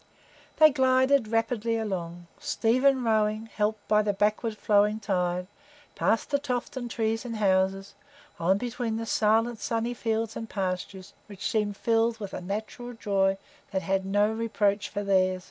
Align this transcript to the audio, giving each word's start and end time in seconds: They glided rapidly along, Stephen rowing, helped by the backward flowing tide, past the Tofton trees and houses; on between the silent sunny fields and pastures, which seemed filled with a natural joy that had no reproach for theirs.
They 0.57 0.71
glided 0.71 1.27
rapidly 1.27 1.77
along, 1.77 2.25
Stephen 2.39 3.03
rowing, 3.03 3.45
helped 3.53 3.87
by 3.87 4.01
the 4.01 4.13
backward 4.13 4.57
flowing 4.57 4.99
tide, 4.99 5.45
past 5.93 6.31
the 6.31 6.39
Tofton 6.39 6.89
trees 6.89 7.23
and 7.23 7.35
houses; 7.35 7.93
on 8.39 8.57
between 8.57 8.95
the 8.97 9.05
silent 9.05 9.59
sunny 9.59 9.93
fields 9.93 10.35
and 10.35 10.49
pastures, 10.49 11.13
which 11.27 11.47
seemed 11.47 11.77
filled 11.77 12.19
with 12.19 12.33
a 12.33 12.41
natural 12.41 12.93
joy 12.93 13.37
that 13.69 13.83
had 13.83 14.03
no 14.03 14.31
reproach 14.31 14.89
for 14.89 15.03
theirs. 15.03 15.39